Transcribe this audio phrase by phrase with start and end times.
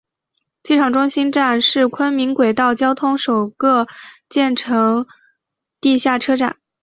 [0.63, 3.85] 机场中心站是昆明轨道交通首个
[4.29, 5.05] 建成
[5.79, 6.57] 地下车站。